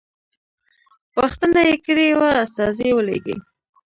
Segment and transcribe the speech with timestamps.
[1.17, 3.35] غوښتنه یې کړې وه استازی ولېږي.